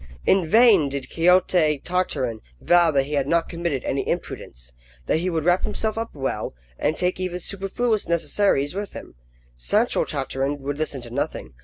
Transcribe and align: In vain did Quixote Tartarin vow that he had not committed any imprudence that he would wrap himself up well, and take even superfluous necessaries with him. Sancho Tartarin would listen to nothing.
In 0.25 0.47
vain 0.47 0.89
did 0.89 1.11
Quixote 1.11 1.77
Tartarin 1.85 2.41
vow 2.59 2.89
that 2.89 3.03
he 3.03 3.13
had 3.13 3.27
not 3.27 3.47
committed 3.47 3.83
any 3.83 4.01
imprudence 4.09 4.71
that 5.05 5.17
he 5.19 5.29
would 5.29 5.45
wrap 5.45 5.63
himself 5.63 5.95
up 5.95 6.15
well, 6.15 6.55
and 6.79 6.97
take 6.97 7.19
even 7.19 7.39
superfluous 7.39 8.07
necessaries 8.07 8.73
with 8.73 8.93
him. 8.93 9.13
Sancho 9.57 10.03
Tartarin 10.03 10.57
would 10.57 10.79
listen 10.79 11.01
to 11.01 11.11
nothing. 11.11 11.53